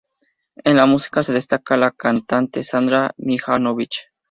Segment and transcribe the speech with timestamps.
[0.63, 4.09] En la música se destaca la cantante Sandra Mihanovich.